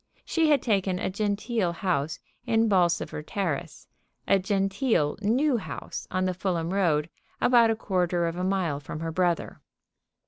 [0.25, 2.17] She had taken a genteel house
[2.47, 3.87] in Bolsover Terrace,
[4.27, 7.07] a genteel new house on the Fulham Road,
[7.39, 9.61] about a quarter of a mile from her brother.